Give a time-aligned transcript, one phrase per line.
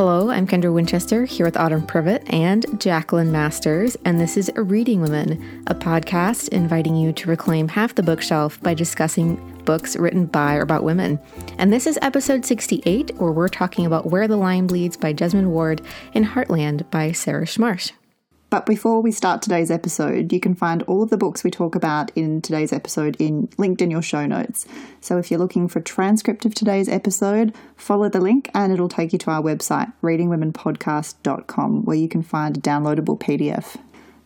[0.00, 5.02] Hello, I'm Kendra Winchester here with Autumn Privett and Jacqueline Masters, and this is Reading
[5.02, 10.54] Women, a podcast inviting you to reclaim half the bookshelf by discussing books written by
[10.54, 11.20] or about women.
[11.58, 15.48] And this is episode 68, where we're talking about Where the Line Bleeds by Jesmyn
[15.48, 15.82] Ward
[16.14, 17.92] and Heartland by Sarah Smarsh.
[18.50, 21.76] But before we start today's episode, you can find all of the books we talk
[21.76, 24.66] about in today's episode in linked in your show notes.
[25.00, 28.88] So if you're looking for a transcript of today's episode, follow the link and it'll
[28.88, 33.76] take you to our website, readingwomenpodcast.com, where you can find a downloadable PDF.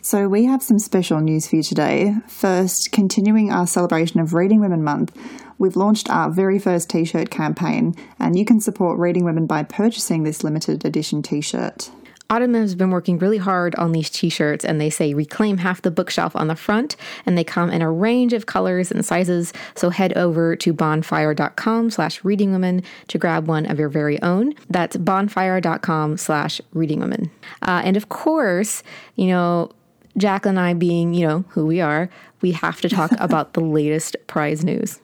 [0.01, 2.15] So we have some special news for you today.
[2.27, 5.15] First, continuing our celebration of Reading Women Month,
[5.59, 10.23] we've launched our very first t-shirt campaign, and you can support Reading Women by purchasing
[10.23, 11.91] this limited edition t-shirt.
[12.31, 15.91] Autumn has been working really hard on these t-shirts and they say reclaim half the
[15.91, 19.53] bookshelf on the front and they come in a range of colors and sizes.
[19.75, 24.55] So head over to bonfire.com slash readingwomen to grab one of your very own.
[24.71, 27.31] That's bonfire.com slash readingwomen.
[27.63, 28.83] Uh, and of course,
[29.17, 29.71] you know,
[30.17, 32.09] Jack and I being, you know, who we are,
[32.41, 35.01] we have to talk about the latest prize news.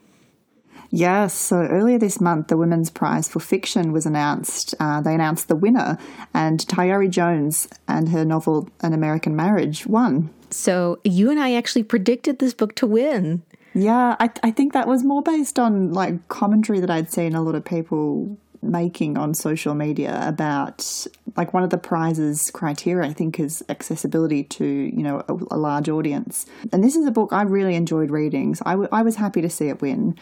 [0.91, 4.75] Yes, so earlier this month, the Women's Prize for Fiction was announced.
[4.81, 5.99] Uh, they announced the winner,
[6.35, 10.31] and Tayari Jones and her novel An American Marriage won.
[10.51, 13.43] So you and I actually predicted this book to win.
[13.73, 17.43] Yeah, I, I think that was more based on like commentary that I'd seen a
[17.43, 23.13] lot of people making on social media about like one of the prizes criteria I
[23.13, 26.47] think is accessibility to you know a, a large audience.
[26.73, 29.41] And this is a book I really enjoyed reading so I, w- I was happy
[29.41, 30.17] to see it win.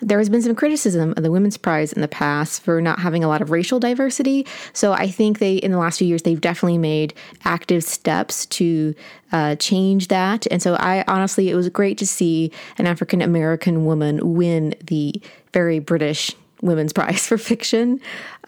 [0.00, 3.24] There has been some criticism of the women's prize in the past for not having
[3.24, 4.46] a lot of racial diversity.
[4.72, 8.94] So I think they in the last few years they've definitely made active steps to
[9.32, 10.46] uh, change that.
[10.50, 15.20] And so I honestly it was great to see an African American woman win the
[15.52, 18.00] very British Women's Prize for Fiction.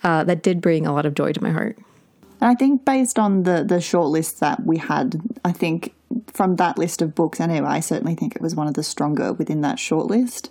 [0.02, 1.78] Uh, that did bring a lot of joy to my heart.
[2.40, 5.94] I think based on the the short list that we had, I think
[6.32, 9.32] from that list of books anyway, I certainly think it was one of the stronger
[9.32, 10.50] within that short list.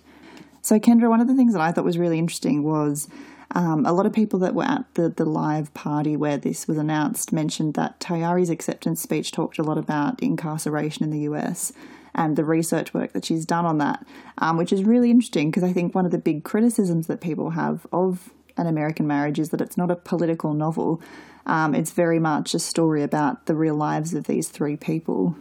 [0.62, 3.08] So Kendra, one of the things that I thought was really interesting was
[3.52, 6.78] um, a lot of people that were at the, the live party where this was
[6.78, 11.72] announced mentioned that Tayari's acceptance speech talked a lot about incarceration in the US
[12.14, 14.06] and the research work that she's done on that,
[14.38, 17.50] um, which is really interesting because I think one of the big criticisms that people
[17.50, 21.00] have of an American marriage is that it's not a political novel.
[21.46, 25.36] Um, it's very much a story about the real lives of these three people.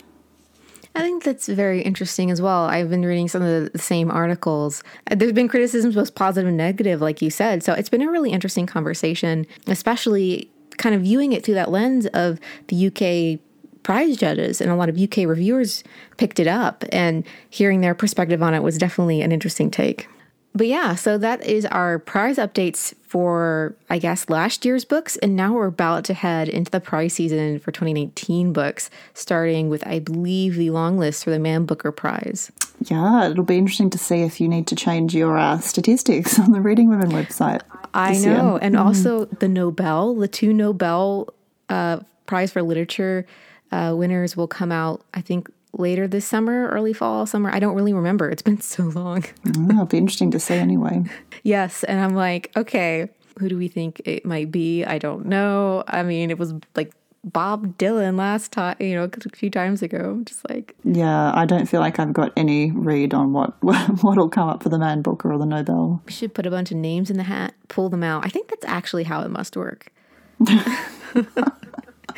[0.95, 2.65] I think that's very interesting as well.
[2.65, 4.83] I've been reading some of the same articles.
[5.09, 7.63] There's been criticisms, both positive and negative, like you said.
[7.63, 12.05] So it's been a really interesting conversation, especially kind of viewing it through that lens
[12.07, 13.39] of the UK
[13.83, 15.83] prize judges and a lot of UK reviewers
[16.17, 20.07] picked it up and hearing their perspective on it was definitely an interesting take.
[20.55, 25.17] But yeah, so that is our prize updates for, I guess, last year's books.
[25.17, 29.85] And now we're about to head into the prize season for 2019 books, starting with,
[29.87, 32.51] I believe, the long list for the Man Booker Prize.
[32.81, 36.51] Yeah, it'll be interesting to see if you need to change your uh, statistics on
[36.51, 37.61] the Reading Women website.
[37.95, 38.53] I know.
[38.53, 38.59] Year.
[38.61, 38.85] And mm.
[38.85, 41.33] also the Nobel, the two Nobel
[41.69, 43.25] uh, Prize for Literature
[43.73, 47.49] uh, winners will come out, I think, later this summer, early fall, summer.
[47.51, 48.29] I don't really remember.
[48.29, 49.25] It's been so long.
[49.47, 51.03] oh, it'll be interesting to see anyway.
[51.43, 51.83] yes.
[51.83, 54.85] And I'm like, okay, who do we think it might be?
[54.85, 55.83] I don't know.
[55.87, 60.21] I mean, it was like Bob Dylan last time, you know, a few times ago.
[60.23, 63.55] Just like yeah, I don't feel like I've got any read on what
[64.03, 66.01] what'll come up for the Man Booker or the Nobel.
[66.05, 68.23] We should put a bunch of names in the hat, pull them out.
[68.23, 69.91] I think that's actually how it must work.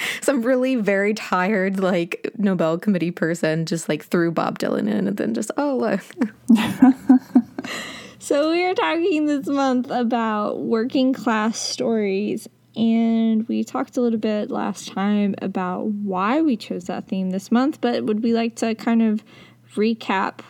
[0.22, 5.18] some really very tired like Nobel committee person just like threw Bob Dylan in and
[5.18, 6.02] then just oh look.
[8.20, 14.20] so we are talking this month about working class stories and we talked a little
[14.20, 18.56] bit last time about why we chose that theme this month, but would we like
[18.56, 19.24] to kind of
[19.76, 20.42] recap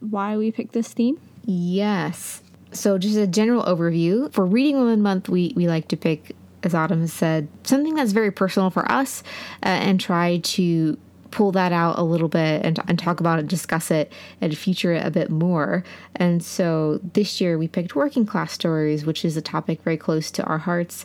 [0.00, 1.20] why we picked this theme?
[1.44, 2.42] Yes.
[2.72, 6.74] So, just a general overview for Reading Women Month, we, we like to pick as
[6.74, 9.22] Autumn said, something that's very personal for us
[9.62, 10.98] uh, and try to
[11.30, 14.92] pull that out a little bit and, and talk about it, discuss it, and feature
[14.92, 15.84] it a bit more.
[16.16, 20.30] And so this year we picked working class stories, which is a topic very close
[20.32, 21.04] to our hearts.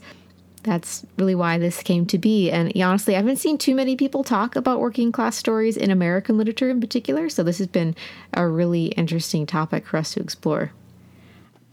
[0.63, 2.49] That's really why this came to be.
[2.49, 6.37] And honestly, I haven't seen too many people talk about working class stories in American
[6.37, 7.29] literature in particular.
[7.29, 7.95] So this has been
[8.33, 10.71] a really interesting topic for us to explore.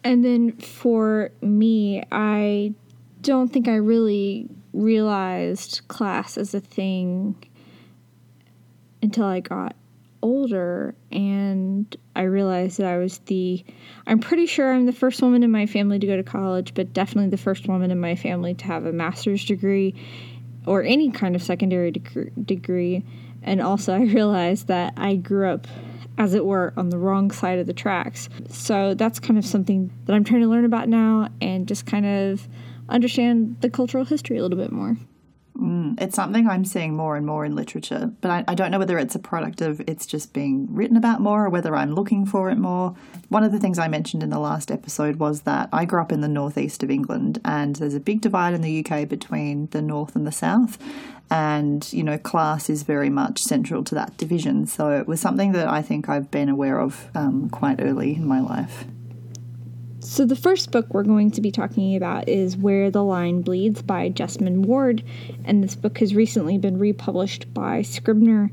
[0.03, 2.75] And then for me, I
[3.23, 7.37] don't think I really realized class as a thing
[9.03, 9.75] until I got
[10.23, 13.65] older and I realized that I was the,
[14.07, 16.93] I'm pretty sure I'm the first woman in my family to go to college, but
[16.93, 19.95] definitely the first woman in my family to have a master's degree
[20.67, 23.05] or any kind of secondary deg- degree.
[23.43, 25.67] And also, I realized that I grew up,
[26.19, 28.29] as it were, on the wrong side of the tracks.
[28.49, 32.05] So that's kind of something that I'm trying to learn about now and just kind
[32.05, 32.47] of
[32.91, 34.97] understand the cultural history a little bit more.
[35.61, 38.79] Mm, it's something I'm seeing more and more in literature, but I, I, don't know
[38.79, 42.25] whether it's a product of it's just being written about more or whether I'm looking
[42.25, 42.95] for it more.
[43.29, 46.13] One of the things I mentioned in the last episode was that I grew up
[46.13, 49.83] in the northeast of England, and there's a big divide in the UK between the
[49.83, 50.79] north and the south.
[51.31, 54.67] And, you know, class is very much central to that division.
[54.67, 58.27] So it was something that I think I've been aware of um, quite early in
[58.27, 58.85] my life.
[60.11, 63.81] So, the first book we're going to be talking about is Where the Line Bleeds
[63.81, 65.05] by Jesmyn Ward,
[65.45, 68.51] and this book has recently been republished by Scribner.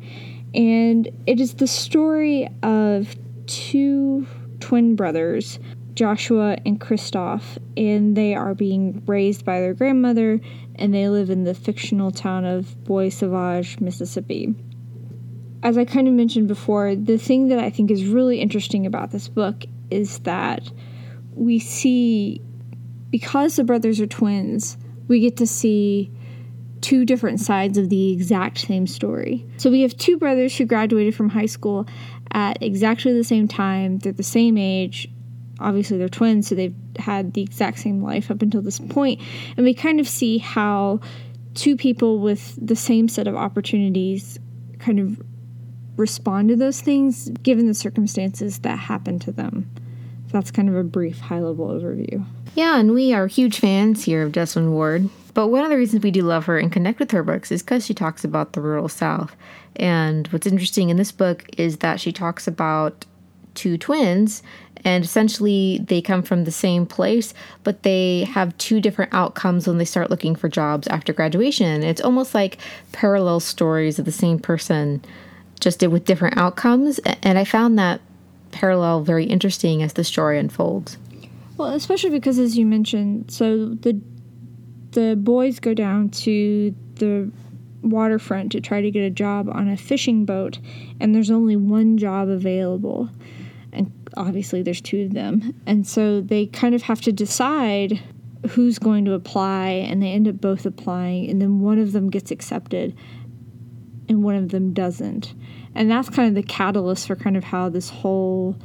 [0.53, 3.15] And it is the story of
[3.47, 4.27] two
[4.59, 5.57] twin brothers,
[5.95, 10.39] Joshua and Christophe, and they are being raised by their grandmother,
[10.75, 14.53] and they live in the fictional town of Bois Sauvage, Mississippi.
[15.63, 19.09] As I kind of mentioned before, the thing that I think is really interesting about
[19.09, 20.71] this book is that
[21.37, 22.41] we see
[23.09, 26.11] because the brothers are twins, we get to see
[26.81, 29.45] two different sides of the exact same story.
[29.57, 31.87] So we have two brothers who graduated from high school
[32.31, 33.99] at exactly the same time.
[33.99, 35.09] They're the same age.
[35.59, 39.21] Obviously, they're twins, so they've had the exact same life up until this point.
[39.55, 40.99] And we kind of see how
[41.55, 44.37] two people with the same set of opportunities
[44.77, 45.19] kind of
[45.95, 49.67] respond to those things given the circumstances that happen to them
[50.37, 52.23] that's kind of a brief high level overview.
[52.53, 55.09] Yeah, and we are huge fans here of Jesmyn Ward.
[55.33, 57.63] But one of the reasons we do love her and connect with her books is
[57.63, 59.35] because she talks about the rural South.
[59.77, 63.05] And what's interesting in this book is that she talks about
[63.55, 64.43] two twins,
[64.85, 69.79] and essentially they come from the same place, but they have two different outcomes when
[69.79, 71.81] they start looking for jobs after graduation.
[71.81, 72.59] It's almost like
[72.91, 75.03] parallel stories of the same person,
[75.59, 76.99] just with different outcomes.
[77.23, 78.01] And I found that
[78.51, 80.97] parallel very interesting as the story unfolds.
[81.57, 83.99] Well, especially because, as you mentioned, so the
[84.91, 87.31] the boys go down to the
[87.81, 90.59] waterfront to try to get a job on a fishing boat,
[90.99, 93.09] and there's only one job available,
[93.71, 98.01] and obviously there's two of them, and so they kind of have to decide
[98.49, 102.09] who's going to apply, and they end up both applying, and then one of them
[102.09, 102.95] gets accepted,
[104.09, 105.33] and one of them doesn't
[105.77, 108.55] and that's kind of the catalyst for kind of how this whole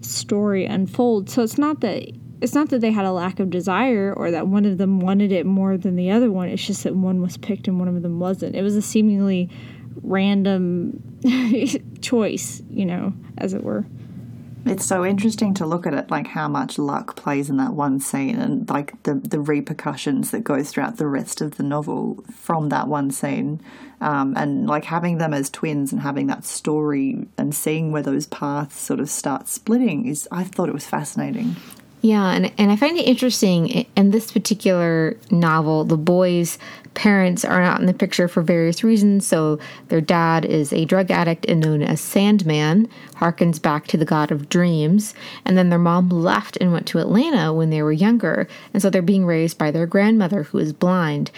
[0.00, 1.32] story unfolds.
[1.32, 2.08] So it's not that
[2.40, 5.30] it's not that they had a lack of desire or that one of them wanted
[5.30, 6.48] it more than the other one.
[6.48, 8.56] It's just that one was picked and one of them wasn't.
[8.56, 9.48] It was a seemingly
[10.02, 11.20] random
[12.00, 13.84] choice, you know, as it were.
[14.64, 17.98] It's so interesting to look at it, like how much luck plays in that one
[18.00, 22.68] scene, and like the the repercussions that go throughout the rest of the novel from
[22.68, 23.60] that one scene,
[24.00, 28.26] um, and like having them as twins and having that story and seeing where those
[28.26, 30.28] paths sort of start splitting is.
[30.30, 31.56] I thought it was fascinating.
[32.02, 36.58] Yeah, and, and I find it interesting in this particular novel, the boys'
[36.94, 39.24] parents are not in the picture for various reasons.
[39.24, 44.04] So their dad is a drug addict and known as Sandman, harkens back to the
[44.04, 45.14] god of dreams.
[45.44, 48.48] And then their mom left and went to Atlanta when they were younger.
[48.74, 51.30] And so they're being raised by their grandmother who is blind.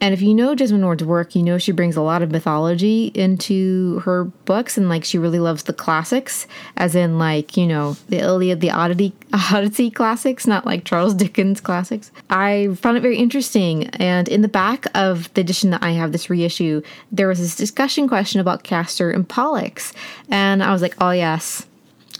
[0.00, 3.10] And if you know Jesmyn Ward's work, you know she brings a lot of mythology
[3.14, 6.46] into her books, and like she really loves the classics,
[6.76, 11.60] as in like you know the Iliad, the Odyssey, Odyssey classics, not like Charles Dickens
[11.60, 12.10] classics.
[12.28, 16.12] I found it very interesting, and in the back of the edition that I have,
[16.12, 19.92] this reissue, there was this discussion question about Castor and Pollux,
[20.28, 21.66] and I was like, oh yes,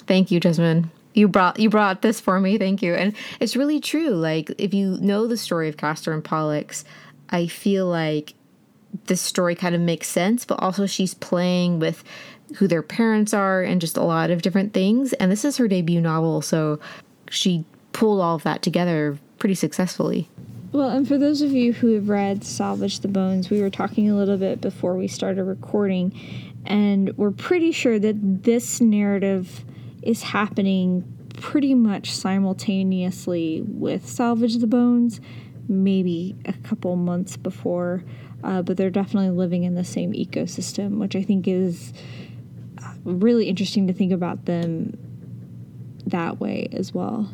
[0.07, 2.59] thank you, Jesmyn you brought you brought this for me.
[2.59, 2.95] Thank you.
[2.95, 4.11] And it's really true.
[4.11, 6.85] Like if you know the story of castor and pollux
[7.31, 8.35] I feel like
[9.07, 12.05] this story kind of makes sense, but also she's playing with
[12.57, 15.13] who their parents are and just a lot of different things.
[15.15, 16.79] And this is her debut novel, so
[17.31, 20.29] she pulled all of that together pretty successfully.
[20.73, 24.11] Well, and for those of you who have read Salvage the Bones, we were talking
[24.11, 26.13] a little bit before we started recording,
[26.67, 29.65] and we're pretty sure that this narrative
[30.03, 31.05] is happening
[31.35, 35.21] pretty much simultaneously with Salvage the Bones
[35.69, 38.03] maybe a couple months before,
[38.43, 41.93] uh, but they're definitely living in the same ecosystem, which I think is
[42.83, 44.99] uh, really interesting to think about them
[46.07, 47.31] that way as well.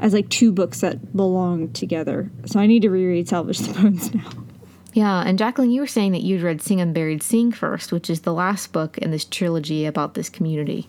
[0.00, 2.30] As like two books that belong together.
[2.46, 4.30] So I need to reread Salvage the Bones now.
[4.92, 8.22] Yeah, and Jacqueline, you were saying that you'd read Sing Unburied Sing first, which is
[8.22, 10.88] the last book in this trilogy about this community.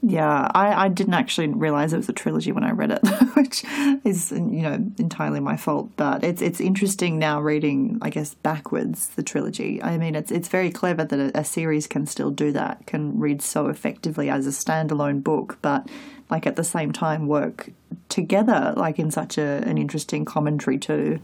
[0.00, 3.00] Yeah, I, I didn't actually realize it was a trilogy when I read it,
[3.34, 3.64] which
[4.04, 5.90] is you know entirely my fault.
[5.96, 9.82] But it's it's interesting now reading, I guess, backwards the trilogy.
[9.82, 13.18] I mean, it's it's very clever that a, a series can still do that, can
[13.18, 15.88] read so effectively as a standalone book, but
[16.30, 17.70] like at the same time work
[18.08, 21.18] together, like in such a, an interesting commentary too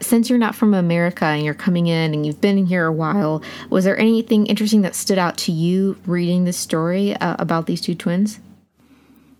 [0.00, 3.42] since you're not from America and you're coming in and you've been here a while,
[3.70, 7.80] was there anything interesting that stood out to you reading this story uh, about these
[7.80, 8.40] two twins?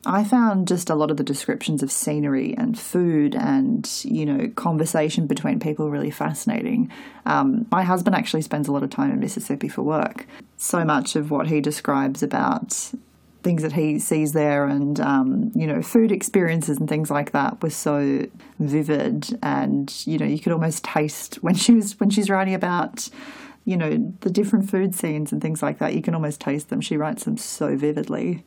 [0.07, 4.49] I found just a lot of the descriptions of scenery and food and, you know,
[4.55, 6.93] conversation between people really fascinating.
[7.25, 10.27] Um, my husband actually spends a lot of time in Mississippi for work.
[10.59, 12.93] So much of what he describes about
[13.47, 17.63] things that he sees there and um, you know food experiences and things like that
[17.63, 18.27] were so
[18.59, 23.09] vivid and you know you could almost taste when she was when she's writing about
[23.65, 26.81] you know the different food scenes and things like that you can almost taste them
[26.81, 28.43] she writes them so vividly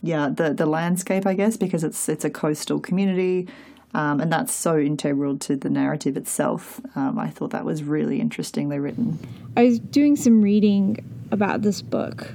[0.00, 3.48] yeah the the landscape i guess because it's it's a coastal community
[3.94, 6.80] um, and that's so integral to the narrative itself.
[6.94, 9.18] Um, I thought that was really interestingly written.
[9.56, 12.32] I was doing some reading about this book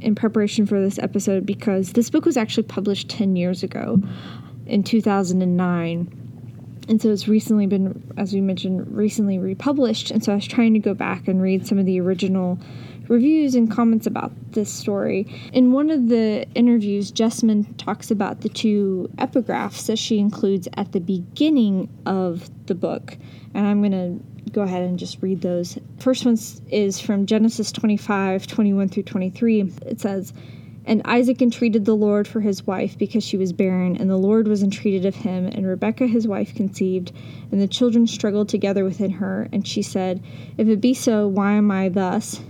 [0.00, 4.00] in preparation for this episode because this book was actually published 10 years ago
[4.66, 6.20] in 2009
[6.90, 10.10] and so it's recently been as we mentioned recently republished.
[10.10, 12.58] And so i was trying to go back and read some of the original
[13.06, 15.26] reviews and comments about this story.
[15.52, 20.90] In one of the interviews Jesmyn talks about the two epigraphs that she includes at
[20.90, 23.16] the beginning of the book.
[23.54, 25.78] And i'm going to go ahead and just read those.
[25.98, 26.38] First one
[26.70, 29.72] is from Genesis 25, 21 through 23.
[29.86, 30.32] It says,
[30.84, 34.48] And Isaac entreated the Lord for his wife because she was barren, and the Lord
[34.48, 35.46] was entreated of him.
[35.46, 37.12] And Rebekah his wife conceived,
[37.52, 39.48] and the children struggled together within her.
[39.52, 40.22] And she said,
[40.58, 42.40] If it be so, why am I thus?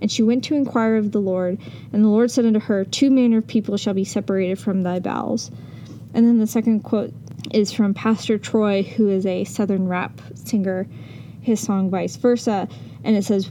[0.00, 1.58] And she went to inquire of the Lord.
[1.92, 4.98] And the Lord said unto her, Two manner of people shall be separated from thy
[4.98, 5.50] bowels.
[6.14, 7.12] And then the second quote
[7.52, 10.86] is from Pastor Troy, who is a Southern rap singer
[11.40, 12.68] his song Vice Versa.
[13.04, 13.50] And it says,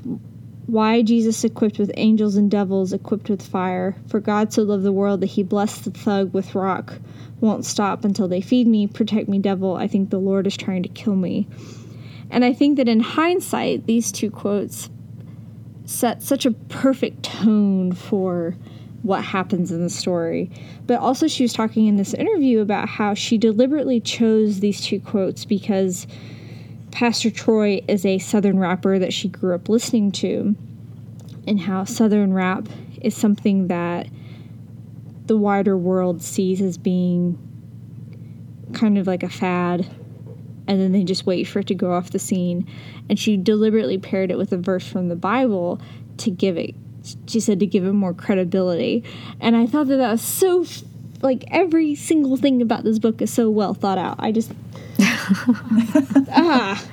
[0.68, 3.96] Why Jesus equipped with angels and devils equipped with fire?
[4.08, 7.00] For God so loved the world that he blessed the thug with rock.
[7.42, 8.88] Won't stop until they feed me.
[8.88, 9.76] Protect me, devil.
[9.76, 11.48] I think the Lord is trying to kill me.
[12.30, 14.90] And I think that in hindsight, these two quotes
[15.86, 18.56] set such a perfect tone for
[19.02, 20.52] what happens in the story.
[20.86, 25.00] But also, she was talking in this interview about how she deliberately chose these two
[25.00, 26.06] quotes because
[26.92, 30.56] Pastor Troy is a Southern rapper that she grew up listening to,
[31.48, 32.68] and how Southern rap
[33.02, 34.08] is something that
[35.26, 37.38] the wider world sees as being
[38.74, 39.88] kind of like a fad,
[40.68, 42.68] and then they just wait for it to go off the scene.
[43.10, 45.82] And she deliberately paired it with a verse from the Bible
[46.18, 46.76] to give it,
[47.28, 49.04] she said, to give it more credibility.
[49.40, 50.66] And I thought that that was so,
[51.22, 54.18] like, every single thing about this book is so well thought out.
[54.20, 54.52] I just
[56.32, 56.84] ah.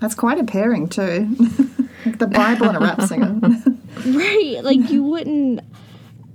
[0.00, 1.26] That's quite a pairing too.
[2.06, 3.38] like the Bible and a rap singer.
[4.06, 4.60] right.
[4.62, 5.60] Like you wouldn't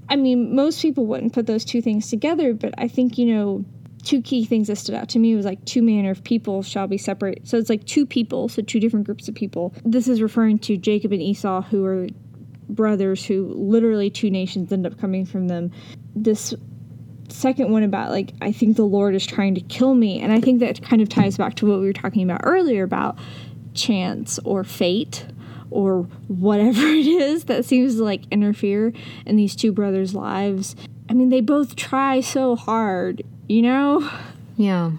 [0.10, 3.66] I mean, most people wouldn't put those two things together, but I think, you know,
[4.04, 6.88] two key things that stood out to me was like two manner of people shall
[6.88, 7.46] be separate.
[7.46, 9.74] So it's like two people, so two different groups of people.
[9.84, 12.08] This is referring to Jacob and Esau, who are
[12.70, 15.72] brothers who literally two nations end up coming from them.
[16.16, 16.54] This
[17.30, 20.42] second one about like I think the Lord is trying to kill me, and I
[20.42, 23.18] think that kind of ties back to what we were talking about earlier about
[23.74, 25.26] chance or fate
[25.70, 28.94] or whatever it is that seems to like interfere
[29.26, 30.76] in these two brothers' lives.
[31.10, 34.10] I mean, they both try so hard, you know?
[34.58, 34.92] Yeah.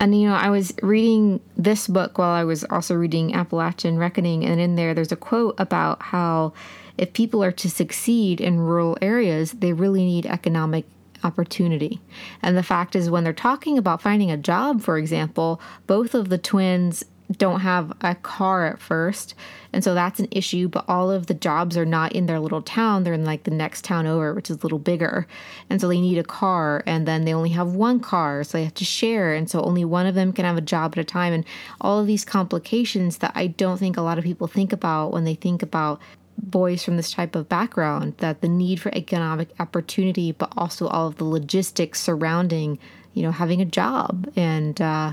[0.00, 4.44] And you know, I was reading this book while I was also reading Appalachian Reckoning,
[4.44, 6.52] and in there there's a quote about how
[6.96, 10.84] if people are to succeed in rural areas, they really need economic
[11.24, 12.00] opportunity.
[12.42, 16.28] And the fact is, when they're talking about finding a job, for example, both of
[16.28, 17.04] the twins
[17.36, 19.34] don't have a car at first.
[19.74, 22.62] And so that's an issue, but all of the jobs are not in their little
[22.62, 23.04] town.
[23.04, 25.26] They're in like the next town over, which is a little bigger.
[25.68, 28.64] And so they need a car, and then they only have one car, so they
[28.64, 29.34] have to share.
[29.34, 31.34] And so only one of them can have a job at a time.
[31.34, 31.44] And
[31.82, 35.24] all of these complications that I don't think a lot of people think about when
[35.24, 36.00] they think about
[36.38, 41.08] boys from this type of background that the need for economic opportunity, but also all
[41.08, 42.78] of the logistics surrounding,
[43.14, 44.80] you know, having a job and.
[44.80, 45.12] Uh,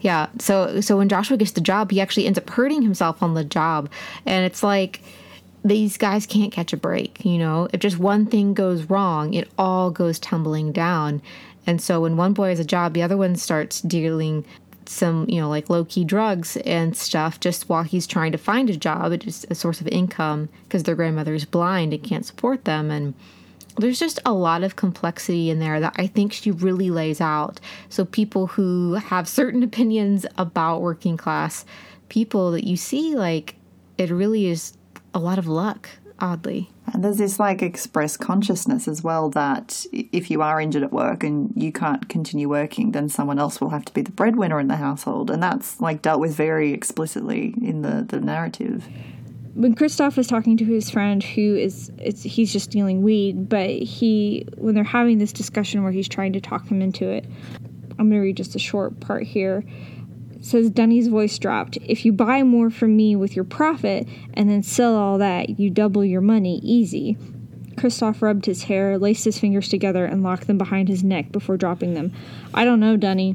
[0.00, 3.34] yeah, so so when Joshua gets the job, he actually ends up hurting himself on
[3.34, 3.90] the job,
[4.24, 5.00] and it's like
[5.64, 7.24] these guys can't catch a break.
[7.24, 11.20] You know, if just one thing goes wrong, it all goes tumbling down.
[11.66, 14.44] And so when one boy has a job, the other one starts dealing
[14.88, 18.70] some, you know, like low key drugs and stuff just while he's trying to find
[18.70, 22.64] a job, just a source of income because their grandmother is blind and can't support
[22.64, 22.90] them.
[22.90, 23.14] And
[23.76, 27.60] there's just a lot of complexity in there that I think she really lays out.
[27.88, 31.64] So people who have certain opinions about working class
[32.08, 33.56] people that you see, like,
[33.98, 34.76] it really is
[35.14, 35.88] a lot of luck,
[36.20, 36.70] oddly.
[36.92, 41.24] And there's this like express consciousness as well that if you are injured at work
[41.24, 44.68] and you can't continue working, then someone else will have to be the breadwinner in
[44.68, 45.30] the household.
[45.30, 48.88] And that's like dealt with very explicitly in the, the narrative.
[49.54, 53.70] When Christophe is talking to his friend who is it's he's just stealing weed, but
[53.70, 57.24] he when they're having this discussion where he's trying to talk him into it,
[57.98, 59.64] I'm gonna read just a short part here
[60.46, 61.76] says Dunny's voice dropped.
[61.82, 65.70] If you buy more from me with your profit and then sell all that, you
[65.70, 67.18] double your money easy.
[67.76, 71.56] Christophe rubbed his hair, laced his fingers together, and locked them behind his neck before
[71.56, 72.12] dropping them.
[72.54, 73.34] I don't know, Dunny.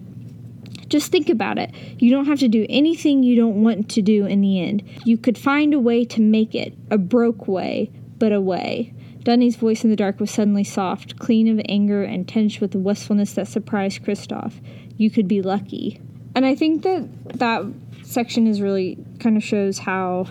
[0.87, 1.73] Just think about it.
[1.99, 4.81] You don't have to do anything you don't want to do in the end.
[5.03, 8.93] You could find a way to make it, a broke way, but a way.
[9.23, 12.79] Dunny's voice in the dark was suddenly soft, clean of anger, and tinged with the
[12.79, 14.61] wistfulness that surprised Christophe.
[14.95, 15.99] You could be lucky
[16.35, 17.07] and I think that
[17.39, 17.63] that
[18.03, 20.27] section is really kind of shows how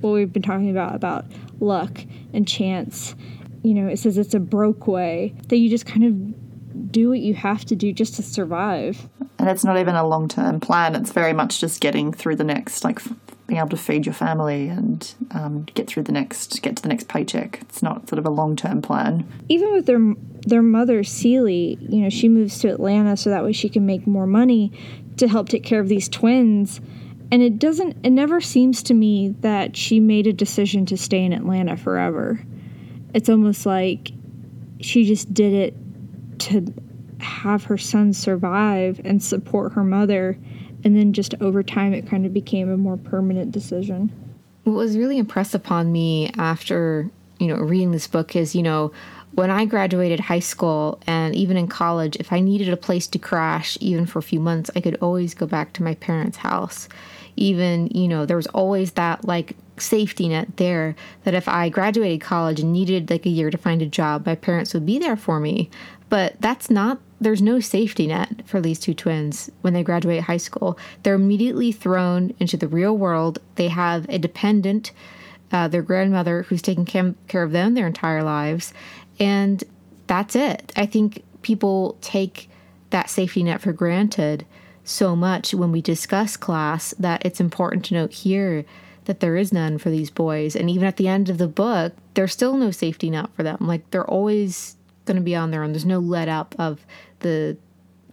[0.00, 1.24] what we've been talking about about
[1.60, 2.00] luck
[2.32, 3.14] and chance.
[3.62, 7.20] You know, it says it's a broke way that you just kind of do what
[7.20, 9.08] you have to do just to survive.
[9.38, 10.94] And it's not even a long term plan.
[10.94, 13.00] It's very much just getting through the next, like
[13.46, 16.88] being able to feed your family and um, get through the next, get to the
[16.88, 17.60] next paycheck.
[17.62, 19.26] It's not sort of a long term plan.
[19.48, 20.14] Even with their
[20.46, 24.06] their mother Cille, you know, she moves to Atlanta so that way she can make
[24.06, 24.72] more money
[25.16, 26.80] to help take care of these twins.
[27.32, 31.24] And it doesn't, it never seems to me that she made a decision to stay
[31.24, 32.40] in Atlanta forever.
[33.14, 34.12] It's almost like
[34.80, 35.74] she just did it
[36.40, 36.72] to
[37.18, 40.38] have her son survive and support her mother.
[40.84, 44.12] And then just over time, it kind of became a more permanent decision.
[44.64, 48.92] What was really impressed upon me after, you know, reading this book is, you know,
[49.36, 53.18] when I graduated high school and even in college, if I needed a place to
[53.18, 56.88] crash, even for a few months, I could always go back to my parents' house.
[57.36, 62.22] Even, you know, there was always that like safety net there that if I graduated
[62.22, 65.18] college and needed like a year to find a job, my parents would be there
[65.18, 65.68] for me.
[66.08, 70.38] But that's not, there's no safety net for these two twins when they graduate high
[70.38, 70.78] school.
[71.02, 73.38] They're immediately thrown into the real world.
[73.56, 74.92] They have a dependent,
[75.52, 78.72] uh, their grandmother who's taking care of them their entire lives
[79.18, 79.62] and
[80.06, 80.72] that's it.
[80.76, 82.48] I think people take
[82.90, 84.46] that safety net for granted
[84.84, 88.64] so much when we discuss class that it's important to note here
[89.06, 90.54] that there is none for these boys.
[90.54, 93.58] And even at the end of the book, there's still no safety net for them.
[93.60, 95.72] Like they're always going to be on their own.
[95.72, 96.84] There's no let up of
[97.20, 97.56] the,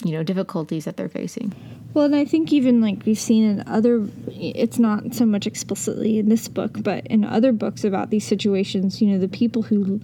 [0.04, 1.54] you know, difficulties that they're facing.
[1.94, 6.18] Well, and I think even like we've seen in other, it's not so much explicitly
[6.18, 10.02] in this book, but in other books about these situations, you know, the people who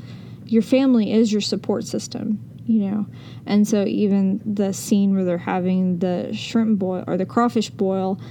[0.51, 3.07] your family is your support system you know?
[3.47, 8.21] And so even the scene where they're having the shrimp boil or the crawfish boil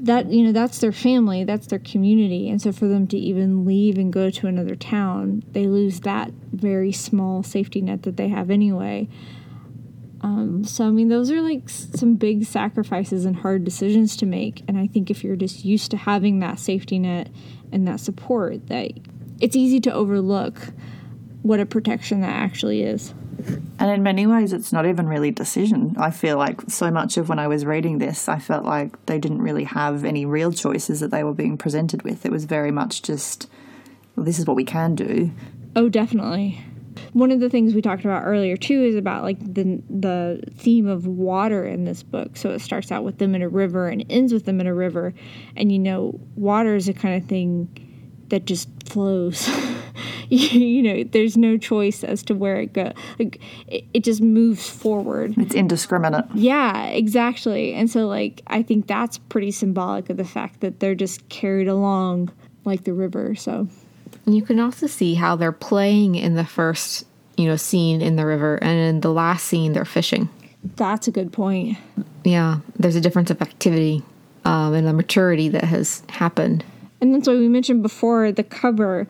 [0.00, 2.48] that you know that's their family that's their community.
[2.48, 6.32] And so for them to even leave and go to another town they lose that
[6.50, 9.06] very small safety net that they have anyway.
[10.20, 14.62] Um, so i mean those are like some big sacrifices and hard decisions to make.
[14.66, 17.28] And i think if you're just used to having that safety net
[17.70, 18.92] and that support that
[19.40, 20.72] it's easy to overlook
[21.42, 23.14] what a protection that actually is.
[23.78, 25.94] And in many ways, it's not even really decision.
[25.96, 29.18] I feel like so much of when I was reading this, I felt like they
[29.18, 32.26] didn't really have any real choices that they were being presented with.
[32.26, 33.48] It was very much just,
[34.16, 35.30] well, this is what we can do.
[35.76, 36.60] Oh, definitely.
[37.12, 40.88] One of the things we talked about earlier too is about like the the theme
[40.88, 42.36] of water in this book.
[42.36, 44.74] So it starts out with them in a river and ends with them in a
[44.74, 45.14] river,
[45.56, 49.48] and you know, water is a kind of thing that just flows.
[50.34, 52.92] you know, there's no choice as to where it goes.
[53.18, 55.34] Like, it, it just moves forward.
[55.38, 56.26] It's indiscriminate.
[56.34, 57.74] Yeah, exactly.
[57.74, 61.68] And so, like, I think that's pretty symbolic of the fact that they're just carried
[61.68, 62.30] along
[62.64, 63.34] like the river.
[63.34, 63.68] So
[64.26, 68.26] you can also see how they're playing in the first, you know, scene in the
[68.26, 70.28] river, and in the last scene they're fishing.
[70.76, 71.78] That's a good point.
[72.24, 74.02] Yeah, there's a difference of activity
[74.44, 76.64] um, and the maturity that has happened.
[77.00, 79.06] And that's why we mentioned before the cover.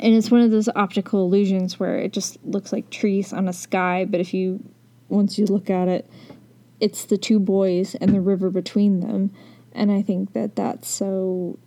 [0.00, 3.52] And it's one of those optical illusions where it just looks like trees on a
[3.52, 4.64] sky, but if you,
[5.08, 6.08] once you look at it,
[6.80, 9.30] it's the two boys and the river between them.
[9.72, 11.58] And I think that that's so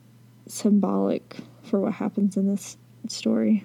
[0.47, 3.63] symbolic for what happens in this story.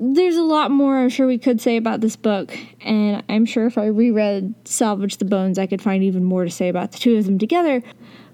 [0.00, 3.66] there's a lot more I'm sure we could say about this book, and I'm sure
[3.66, 6.98] if I reread Salvage the Bones, I could find even more to say about the
[6.98, 7.82] two of them together.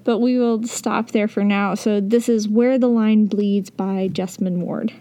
[0.05, 1.75] But we will stop there for now.
[1.75, 4.93] So this is Where the Line Bleeds by Jesmyn Ward.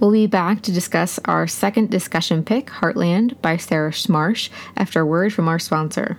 [0.00, 5.06] We'll be back to discuss our second discussion pick, Heartland by Sarah Smarsh, after a
[5.06, 6.18] word from our sponsor.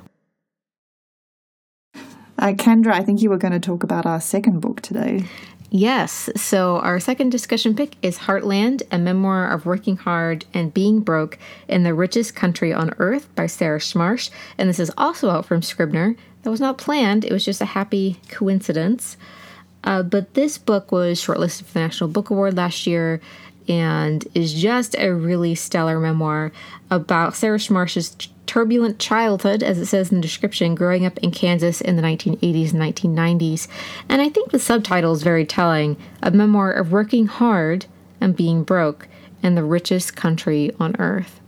[2.37, 5.25] Uh, Kendra, I think you were going to talk about our second book today.
[5.71, 6.29] Yes.
[6.35, 11.37] So, our second discussion pick is Heartland, a memoir of working hard and being broke
[11.67, 14.29] in the richest country on earth by Sarah Smarsh.
[14.57, 16.15] And this is also out from Scribner.
[16.43, 19.17] That was not planned, it was just a happy coincidence.
[19.83, 23.21] Uh, but this book was shortlisted for the National Book Award last year
[23.67, 26.51] and is just a really stellar memoir
[26.89, 31.81] about Sarah Smarsh's turbulent childhood, as it says in the description, growing up in Kansas
[31.81, 33.67] in the 1980s and 1990s.
[34.07, 37.85] And I think the subtitle is very telling a memoir of working hard
[38.21, 39.07] and being broke
[39.41, 41.39] in the richest country on earth.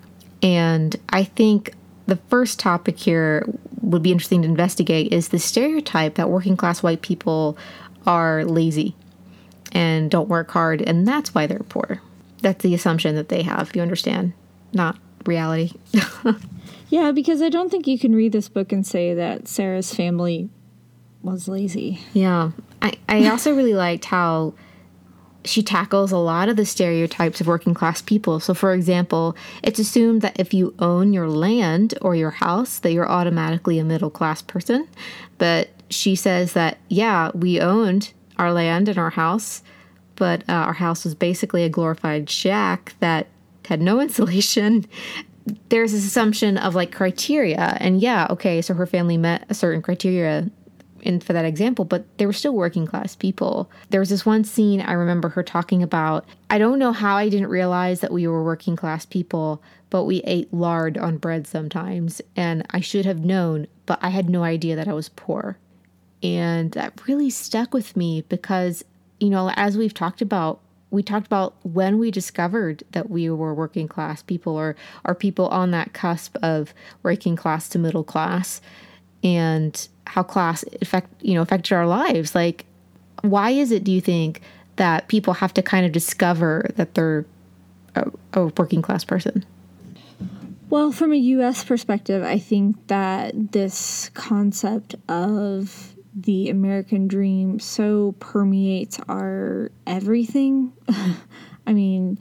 [0.41, 1.73] And I think
[2.07, 3.47] the first topic here
[3.81, 7.57] would be interesting to investigate is the stereotype that working class white people
[8.05, 8.95] are lazy
[9.71, 12.01] and don't work hard, and that's why they're poor.
[12.41, 14.33] That's the assumption that they have, you understand,
[14.73, 15.73] not reality.
[16.89, 20.49] yeah, because I don't think you can read this book and say that Sarah's family
[21.23, 21.99] was lazy.
[22.13, 22.51] Yeah.
[22.81, 24.53] I, I also really liked how
[25.47, 28.39] she tackles a lot of the stereotypes of working class people.
[28.39, 32.91] So, for example, it's assumed that if you own your land or your house, that
[32.91, 34.87] you're automatically a middle class person.
[35.37, 39.63] But she says that, yeah, we owned our land and our house,
[40.17, 43.27] but uh, our house was basically a glorified shack that
[43.65, 44.85] had no insulation.
[45.69, 49.81] There's this assumption of like criteria, and yeah, okay, so her family met a certain
[49.81, 50.49] criteria
[51.01, 53.71] in for that example, but they were still working class people.
[53.89, 56.25] There was this one scene I remember her talking about.
[56.49, 60.17] I don't know how I didn't realize that we were working class people, but we
[60.23, 64.75] ate lard on bread sometimes, and I should have known, but I had no idea
[64.75, 65.57] that I was poor.
[66.23, 68.83] And that really stuck with me because,
[69.19, 73.53] you know, as we've talked about, we talked about when we discovered that we were
[73.53, 78.61] working class people or are people on that cusp of working class to middle class
[79.23, 82.33] and how class affect you know affected our lives.
[82.33, 82.65] Like
[83.21, 84.41] why is it do you think
[84.77, 87.25] that people have to kind of discover that they're
[87.95, 89.45] a, a working class person?
[90.69, 98.13] Well, from a US perspective, I think that this concept of the American dream so
[98.19, 100.73] permeates our everything.
[101.67, 102.17] I mean,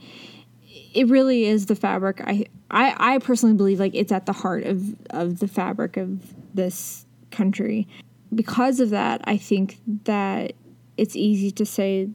[0.93, 2.21] it really is the fabric.
[2.21, 6.21] I, I I personally believe like it's at the heart of of the fabric of
[6.53, 7.87] this country.
[8.33, 10.53] Because of that, I think that
[10.95, 12.09] it's easy to say,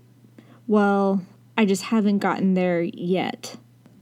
[0.68, 1.22] well,
[1.58, 3.56] I just haven't gotten there yet.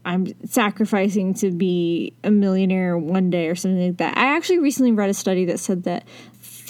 [0.04, 4.16] I'm sacrificing to be a millionaire one day or something like that.
[4.16, 6.04] I actually recently read a study that said that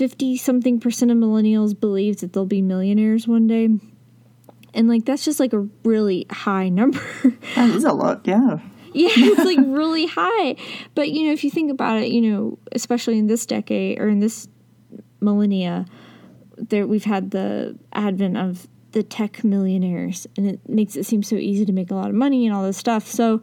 [0.00, 3.68] 50 something percent of millennials believe that they'll be millionaires one day.
[4.72, 7.02] And like that's just like a really high number.
[7.54, 8.60] That is a lot, yeah.
[8.94, 10.56] yeah, it's like really high.
[10.94, 14.08] But you know, if you think about it, you know, especially in this decade or
[14.08, 14.48] in this
[15.20, 15.84] millennia,
[16.56, 21.36] there we've had the advent of the tech millionaires and it makes it seem so
[21.36, 23.06] easy to make a lot of money and all this stuff.
[23.06, 23.42] So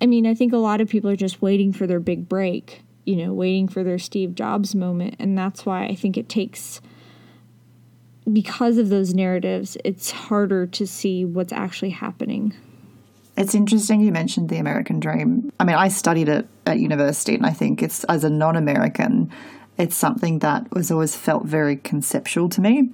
[0.00, 2.84] I mean, I think a lot of people are just waiting for their big break
[3.08, 5.16] you know, waiting for their Steve Jobs moment.
[5.18, 6.82] And that's why I think it takes,
[8.30, 12.52] because of those narratives, it's harder to see what's actually happening.
[13.34, 15.50] It's interesting you mentioned the American dream.
[15.58, 19.32] I mean, I studied it at university, and I think it's, as a non American,
[19.78, 22.90] it's something that was always felt very conceptual to me.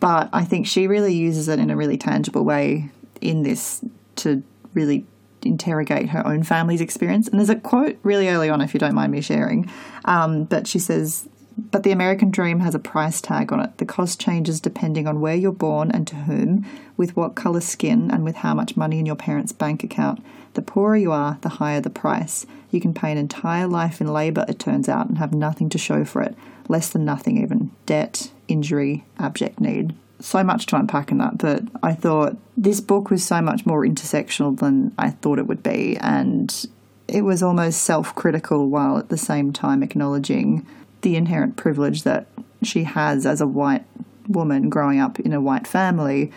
[0.00, 2.90] But I think she really uses it in a really tangible way
[3.20, 3.84] in this
[4.16, 5.06] to really
[5.46, 7.28] interrogate her own family's experience.
[7.28, 9.70] And there's a quote really early on, if you don't mind me sharing,
[10.04, 13.78] um, but she says, but the American dream has a price tag on it.
[13.78, 18.10] The cost changes depending on where you're born and to whom, with what colour skin,
[18.10, 20.24] and with how much money in your parents' bank account.
[20.54, 22.44] The poorer you are, the higher the price.
[22.70, 25.78] You can pay an entire life in labour, it turns out, and have nothing to
[25.78, 26.34] show for it.
[26.68, 27.70] Less than nothing, even.
[27.86, 33.10] Debt, injury, abject need so much to unpack in that, but I thought this book
[33.10, 36.66] was so much more intersectional than I thought it would be, and
[37.08, 40.66] it was almost self critical while at the same time acknowledging
[41.02, 42.26] the inherent privilege that
[42.62, 43.84] she has as a white
[44.28, 46.32] woman growing up in a white family.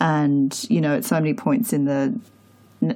[0.00, 2.18] And, you know, at so many points in the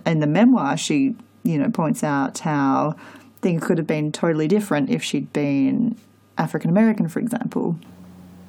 [0.04, 2.96] in the memoir, she, you know, points out how
[3.40, 5.96] things could have been totally different if she'd been
[6.36, 7.78] African American, for example.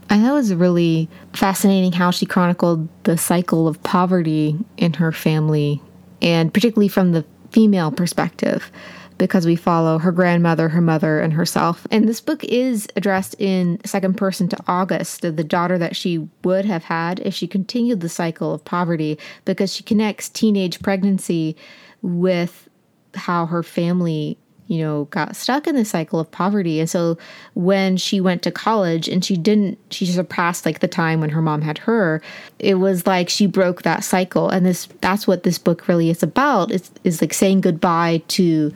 [0.10, 5.12] I thought it was really fascinating how she chronicled the cycle of poverty in her
[5.12, 5.82] family
[6.22, 8.72] and particularly from the female perspective
[9.20, 11.86] because we follow her grandmother, her mother, and herself.
[11.92, 16.66] And this book is addressed in second person to August, the daughter that she would
[16.66, 21.58] have had if she continued the cycle of poverty, because she connects teenage pregnancy
[22.02, 22.70] with
[23.14, 24.38] how her family
[24.70, 26.80] you know, got stuck in the cycle of poverty.
[26.80, 27.18] And so
[27.56, 31.42] when she went to college and she didn't, she surpassed like the time when her
[31.42, 32.22] mom had her,
[32.60, 34.48] it was like she broke that cycle.
[34.48, 36.72] And this, that's what this book really is about.
[36.72, 38.72] It's, is like saying goodbye to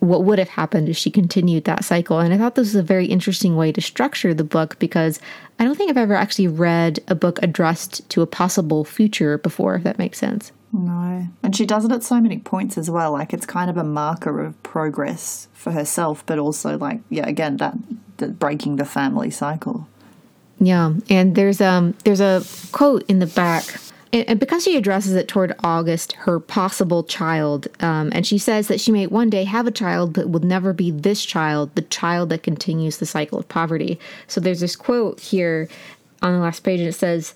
[0.00, 2.18] what would have happened if she continued that cycle.
[2.18, 5.20] And I thought this was a very interesting way to structure the book because
[5.60, 9.76] I don't think I've ever actually read a book addressed to a possible future before,
[9.76, 10.50] if that makes sense.
[10.72, 10.97] No.
[11.42, 13.12] And she does it at so many points as well.
[13.12, 17.56] Like it's kind of a marker of progress for herself, but also like, yeah, again,
[17.58, 17.76] that,
[18.18, 19.88] that breaking the family cycle.
[20.60, 20.94] Yeah.
[21.08, 23.64] And there's um there's a quote in the back
[24.12, 28.80] and because she addresses it toward August, her possible child, um, and she says that
[28.80, 32.30] she may one day have a child, but will never be this child, the child
[32.30, 33.98] that continues the cycle of poverty.
[34.26, 35.68] So there's this quote here
[36.22, 37.34] on the last page, and it says,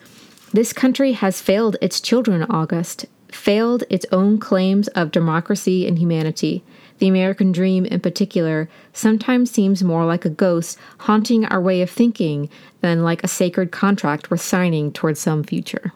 [0.53, 6.62] This country has failed its children, August, failed its own claims of democracy and humanity.
[6.99, 11.90] The American dream, in particular, sometimes seems more like a ghost haunting our way of
[11.90, 12.49] thinking
[12.81, 15.92] than like a sacred contract we're signing towards some future.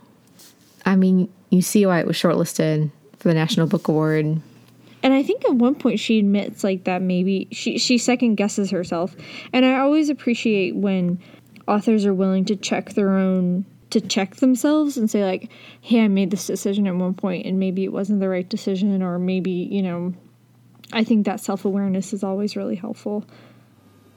[0.84, 4.40] I mean, you see why it was shortlisted for the National Book Award.
[5.02, 8.70] And I think at one point she admits like that maybe she she second guesses
[8.70, 9.14] herself.
[9.52, 11.20] And I always appreciate when
[11.68, 16.08] authors are willing to check their own to check themselves and say like hey i
[16.08, 19.50] made this decision at one point and maybe it wasn't the right decision or maybe
[19.50, 20.12] you know
[20.92, 23.24] i think that self-awareness is always really helpful.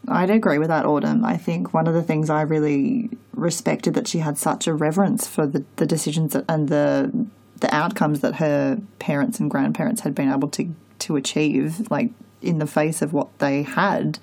[0.08, 1.26] I'd agree with that autumn.
[1.26, 5.28] I think one of the things i really respected that she had such a reverence
[5.28, 7.28] for the, the decisions and the
[7.60, 12.60] the outcomes that her parents and grandparents had been able to to achieve like in
[12.60, 14.20] the face of what they had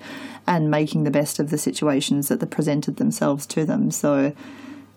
[0.47, 3.91] and making the best of the situations that presented themselves to them.
[3.91, 4.33] So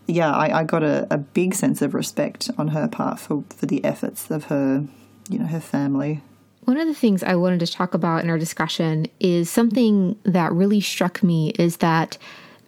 [0.07, 3.67] yeah, I, I got a, a big sense of respect on her part for, for
[3.67, 4.85] the efforts of her,
[5.29, 6.21] you know, her family.
[6.65, 10.53] One of the things I wanted to talk about in our discussion is something that
[10.53, 12.19] really struck me is that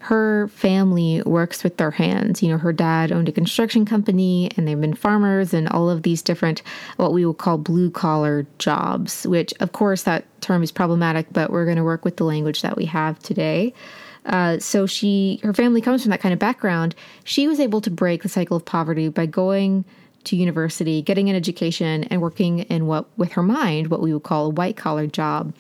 [0.03, 2.43] her family works with their hands.
[2.43, 6.03] You know, her dad owned a construction company and they've been farmers and all of
[6.03, 6.63] these different,
[6.97, 11.51] what we will call blue collar jobs, which, of course, that term is problematic, but
[11.51, 13.73] we're going to work with the language that we have today.
[14.25, 16.95] Uh, so she, her family comes from that kind of background.
[17.25, 19.85] She was able to break the cycle of poverty by going
[20.25, 24.23] to university, getting an education, and working in what, with her mind, what we would
[24.23, 25.53] call a white collar job.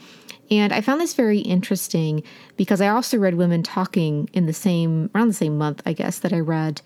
[0.50, 2.22] And I found this very interesting
[2.56, 6.18] because I also read Women Talking in the same, around the same month, I guess,
[6.20, 6.82] that I read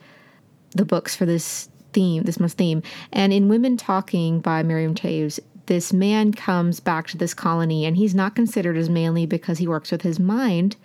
[0.70, 2.82] the books for this theme, this month's theme.
[3.12, 7.96] And in Women Talking by Miriam Toews, this man comes back to this colony and
[7.96, 10.76] he's not considered as manly because he works with his mind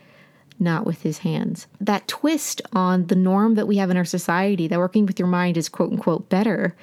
[0.62, 1.68] not with his hands.
[1.82, 5.28] That twist on the norm that we have in our society that working with your
[5.28, 6.76] mind is quote unquote better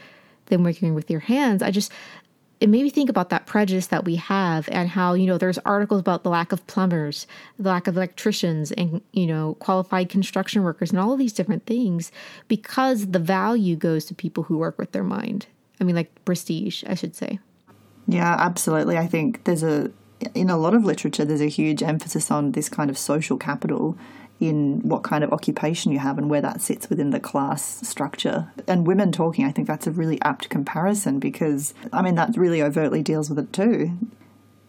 [0.47, 1.63] than working with your hands.
[1.63, 1.93] I just,
[2.61, 5.59] it made me think about that prejudice that we have and how, you know, there's
[5.59, 7.27] articles about the lack of plumbers,
[7.59, 11.67] the lack of electricians, and, you know, qualified construction workers, and all of these different
[11.67, 12.11] things
[12.49, 15.47] because the value goes to people who work with their mind.
[15.81, 17.39] I mean, like prestige, I should say.
[18.09, 18.97] Yeah, absolutely.
[18.97, 19.93] I think there's a
[20.35, 23.97] in a lot of literature, there's a huge emphasis on this kind of social capital
[24.41, 28.51] in what kind of occupation you have and where that sits within the class structure.
[28.69, 32.63] And women talking, I think that's a really apt comparison because, I mean, that really
[32.63, 33.99] overtly deals with it too.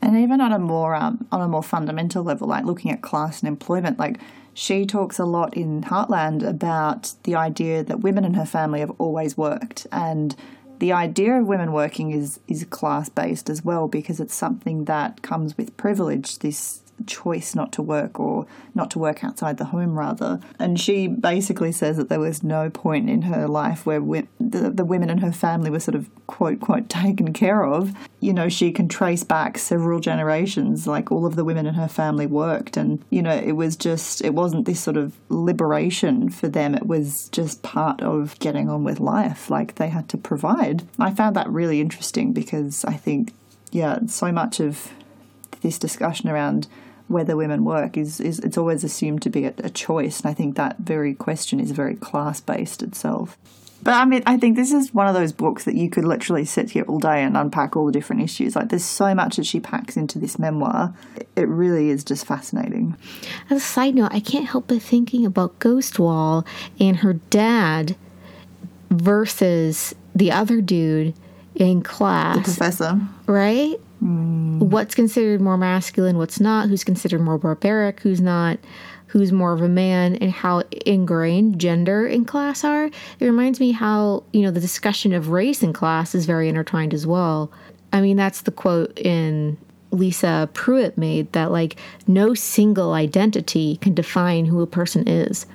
[0.01, 3.41] And even on a more um, on a more fundamental level, like looking at class
[3.41, 4.19] and employment, like
[4.53, 8.91] she talks a lot in Heartland about the idea that women in her family have
[8.97, 10.35] always worked and
[10.79, 15.21] the idea of women working is is class based as well because it's something that
[15.21, 16.39] comes with privilege.
[16.39, 20.39] This choice not to work or not to work outside the home rather.
[20.57, 24.69] And she basically says that there was no point in her life where we, the,
[24.69, 27.93] the women in her family were sort of quote quote taken care of.
[28.19, 31.87] You know she can trace back several generations like all of the women in her
[31.87, 32.77] family worked.
[32.77, 36.75] And you know it was just it wasn't this sort of liberation for them.
[36.75, 39.49] It was just part of getting on with life.
[39.49, 40.83] Like they had to provide.
[40.99, 43.33] I found that really interesting because i think
[43.71, 44.91] yeah so much of
[45.61, 46.67] this discussion around
[47.09, 50.21] whether women work is, is it's always assumed to be a, a choice.
[50.21, 53.37] And I think that very question is very class based itself.
[53.81, 56.43] But I mean, I think this is one of those books that you could literally
[56.43, 58.53] sit here all day and unpack all the different issues.
[58.53, 60.93] Like, there's so much that she packs into this memoir.
[61.37, 62.97] It really is just fascinating.
[63.49, 66.45] As a side note, I can't help but thinking about Ghost Wall
[66.77, 67.95] and her dad
[68.89, 71.13] versus the other dude
[71.55, 72.99] in class, The Professor.
[73.27, 73.79] right?
[74.03, 74.59] Mm.
[74.59, 78.59] What's considered more masculine, what's not, who's considered more barbaric, who's not,
[79.07, 82.85] who's more of a man, and how ingrained gender and class are.
[82.85, 86.93] It reminds me how, you know, the discussion of race and class is very intertwined
[86.93, 87.51] as well.
[87.91, 89.57] I mean, that's the quote in
[89.91, 95.45] Lisa Pruitt made that, like, no single identity can define who a person is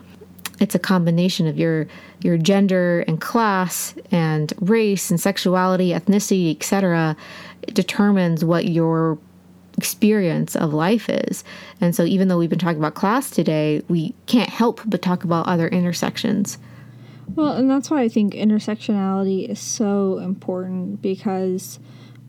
[0.61, 1.87] it's a combination of your
[2.21, 7.17] your gender and class and race and sexuality ethnicity etc
[7.73, 9.19] determines what your
[9.77, 11.43] experience of life is.
[11.81, 15.25] And so even though we've been talking about class today we can't help but talk
[15.25, 16.59] about other intersections.
[17.35, 21.79] Well, and that's why I think intersectionality is so important because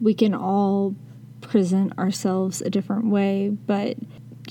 [0.01, 0.95] we can all
[1.41, 3.97] present ourselves a different way, but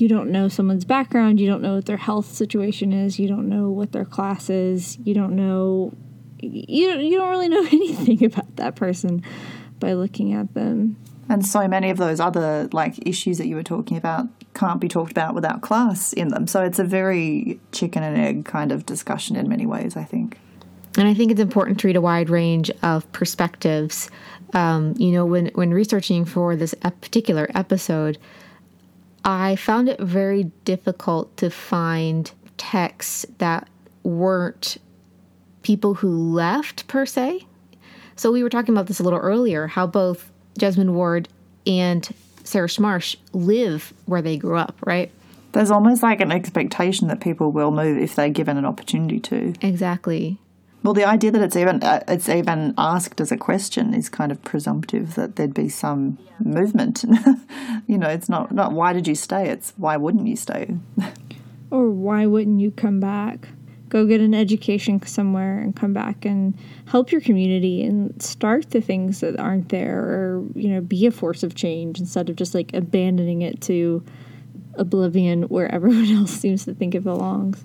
[0.01, 3.49] you don't know someone's background, you don't know what their health situation is, you don't
[3.49, 5.93] know what their class is, you don't know
[6.41, 9.23] you don't, you don't really know anything about that person
[9.81, 10.97] by looking at them.
[11.29, 14.89] And so many of those other like issues that you were talking about can't be
[14.89, 16.47] talked about without class in them.
[16.47, 20.39] So it's a very chicken and egg kind of discussion in many ways, I think.
[20.97, 24.11] And I think it's important to read a wide range of perspectives.
[24.53, 28.19] Um, you know, when, when researching for this particular episode,
[29.25, 33.69] I found it very difficult to find texts that
[34.03, 34.77] weren't
[35.63, 37.47] people who left per se.
[38.17, 41.29] So we were talking about this a little earlier how both Jesmyn Ward
[41.67, 42.09] and
[42.45, 45.11] Sarah Smarsh live where they grew up, right?
[45.53, 49.55] There's almost like an expectation that people will move if they're given an opportunity to.
[49.61, 50.39] Exactly.
[50.85, 54.31] Well, the idea that it's even uh, it's even asked as a question is kind
[54.31, 57.07] of presumptive that there'd be some movement.
[57.87, 59.49] you know, it's not not why did you stay?
[59.49, 60.77] It's why wouldn't you stay?
[61.71, 63.49] Or why wouldn't you come back?
[63.89, 68.81] Go get an education somewhere and come back and help your community and start the
[68.81, 72.55] things that aren't there or, you know, be a force of change instead of just
[72.55, 74.05] like abandoning it to
[74.75, 77.65] oblivion where everyone else seems to think it belongs.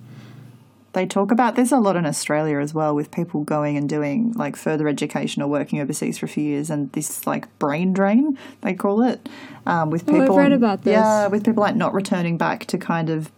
[0.93, 4.33] They talk about this a lot in Australia as well, with people going and doing
[4.33, 8.37] like further education or working overseas for a few years, and this like brain drain
[8.61, 9.29] they call it,
[9.67, 10.37] um, with Oh, I've people.
[10.37, 10.93] read about this.
[10.93, 13.31] Yeah, with people like not returning back to kind of,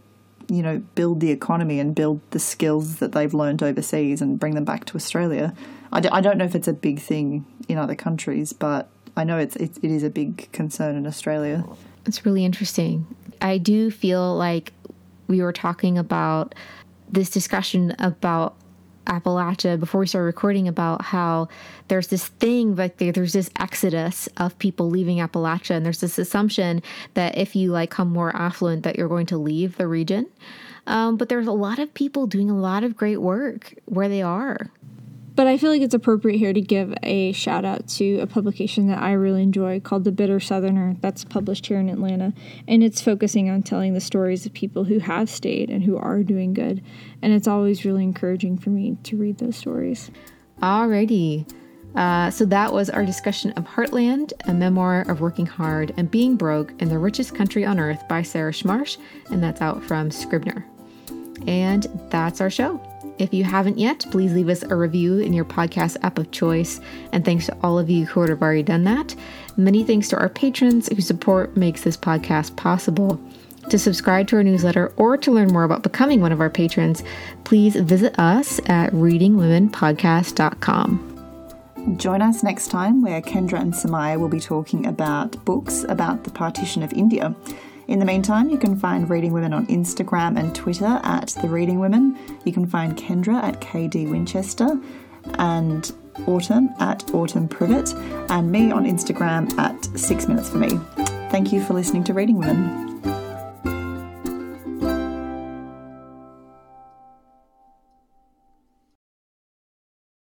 [0.50, 4.56] you know, build the economy and build the skills that they've learned overseas and bring
[4.56, 5.54] them back to Australia.
[5.92, 8.88] I, d- I don't know if it's a big thing in other countries, but
[9.18, 11.66] I know it's it, it is a big concern in Australia.
[12.06, 13.06] It's really interesting.
[13.42, 14.72] I do feel like
[15.28, 16.56] we were talking about
[17.12, 18.56] this discussion about
[19.06, 21.48] Appalachia before we started recording about how
[21.88, 26.82] there's this thing like there's this exodus of people leaving Appalachia and there's this assumption
[27.16, 30.28] that if you like come more affluent that you're going to leave the region.
[30.88, 34.22] Um, but there's a lot of people doing a lot of great work where they
[34.22, 34.72] are.
[35.42, 38.86] But I feel like it's appropriate here to give a shout out to a publication
[38.90, 42.32] that I really enjoy called The Bitter Southerner that's published here in Atlanta.
[42.68, 46.22] And it's focusing on telling the stories of people who have stayed and who are
[46.22, 46.84] doing good.
[47.24, 50.12] And it's always really encouraging for me to read those stories.
[50.62, 51.52] Alrighty.
[51.96, 56.36] Uh, so that was our discussion of Heartland, a memoir of working hard and being
[56.36, 59.00] broke in the richest country on earth by Sarah Smarsh,
[59.32, 60.71] and that's out from Scribner.
[61.48, 62.82] And that's our show.
[63.18, 66.82] If you haven't yet, please leave us a review in your podcast app of choice.
[67.12, 69.16] And thanks to all of you who have already done that.
[69.58, 73.20] Many thanks to our patrons whose support makes this podcast possible.
[73.70, 77.04] To subscribe to our newsletter or to learn more about becoming one of our patrons,
[77.44, 81.12] please visit us at readingwomenpodcast.com.
[81.98, 86.32] Join us next time where Kendra and Samaya will be talking about books about the
[86.32, 87.36] partition of India.
[87.92, 91.78] In the meantime, you can find Reading Women on Instagram and Twitter at The Reading
[91.78, 92.18] Women.
[92.46, 94.80] You can find Kendra at KD Winchester
[95.34, 95.92] and
[96.26, 97.94] Autumn at Autumn Privett
[98.32, 100.70] and me on Instagram at Six Minutes for Me.
[101.32, 102.91] Thank you for listening to Reading Women.